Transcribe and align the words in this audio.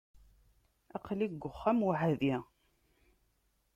Aql-i 0.95 1.27
deg 1.31 1.43
uxxam 1.49 1.79
weḥdi. 1.87 2.35